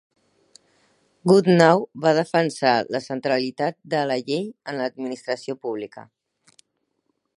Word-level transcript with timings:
Goodnow 1.31 1.83
va 2.05 2.13
defensar 2.19 2.71
la 2.95 3.01
centralitat 3.09 3.77
de 3.95 4.01
la 4.13 4.17
llei 4.31 4.49
en 4.73 4.81
l'administració 4.81 5.61
pública. 5.67 6.07